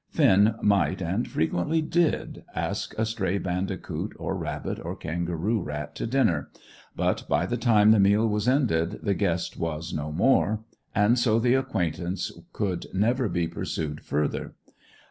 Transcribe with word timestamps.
Finn 0.09 0.55
might, 0.63 0.99
and 0.99 1.27
frequently 1.27 1.79
did, 1.79 2.43
ask 2.55 2.97
a 2.97 3.05
stray 3.05 3.37
bandicoot, 3.37 4.13
or 4.17 4.35
rabbit, 4.35 4.79
or 4.83 4.95
kangaroo 4.95 5.61
rat 5.61 5.93
to 5.93 6.07
dinner; 6.07 6.49
but 6.95 7.23
by 7.29 7.45
the 7.45 7.55
time 7.55 7.91
the 7.91 7.99
meal 7.99 8.27
was 8.27 8.47
ended, 8.47 8.97
the 9.03 9.13
guest 9.13 9.59
was 9.59 9.93
no 9.93 10.11
more; 10.11 10.61
and 10.95 11.19
so 11.19 11.37
the 11.37 11.53
acquaintance 11.53 12.31
could 12.51 12.87
never 12.95 13.29
be 13.29 13.47
pursued 13.47 14.01
further. 14.01 14.55